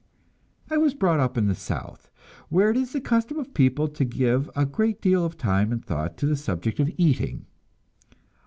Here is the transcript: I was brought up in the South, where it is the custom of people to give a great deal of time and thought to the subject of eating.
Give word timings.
I 0.71 0.77
was 0.77 0.95
brought 0.95 1.19
up 1.19 1.37
in 1.37 1.45
the 1.45 1.53
South, 1.53 2.09
where 2.49 2.71
it 2.71 2.75
is 2.75 2.91
the 2.91 2.99
custom 2.99 3.37
of 3.37 3.53
people 3.53 3.87
to 3.87 4.03
give 4.03 4.49
a 4.55 4.65
great 4.65 4.99
deal 4.99 5.23
of 5.23 5.37
time 5.37 5.71
and 5.71 5.85
thought 5.85 6.17
to 6.17 6.25
the 6.25 6.35
subject 6.35 6.79
of 6.79 6.89
eating. 6.97 7.45